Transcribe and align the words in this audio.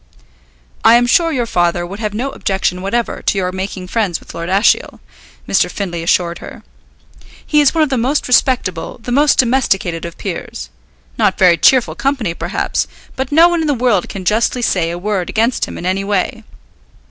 "I 0.83 0.95
am 0.95 1.05
sure 1.05 1.31
your 1.31 1.45
father 1.45 1.85
would 1.85 1.99
have 1.99 2.15
no 2.15 2.31
objection 2.31 2.81
whatever 2.81 3.21
to 3.21 3.37
your 3.37 3.51
making 3.51 3.85
friends 3.87 4.19
with 4.19 4.33
Lord 4.33 4.49
Ashiel," 4.49 4.99
Mr. 5.47 5.69
Findlay 5.69 6.01
assured 6.01 6.39
her. 6.39 6.63
"He 7.45 7.61
is 7.61 7.75
one 7.75 7.83
of 7.83 7.91
the 7.91 7.99
most 7.99 8.27
respectable, 8.27 8.99
the 9.03 9.11
most 9.11 9.37
domesticated 9.37 10.03
of 10.03 10.17
peers. 10.17 10.71
Not 11.19 11.37
very 11.37 11.55
cheerful 11.55 11.93
company, 11.93 12.33
perhaps, 12.33 12.87
but 13.15 13.31
no 13.31 13.47
one 13.47 13.61
in 13.61 13.67
the 13.67 13.75
world 13.75 14.09
can 14.09 14.25
justly 14.25 14.63
say 14.63 14.89
a 14.89 14.97
word 14.97 15.29
against 15.29 15.65
him 15.65 15.77
in 15.77 15.85
any 15.85 16.03
way. 16.03 16.45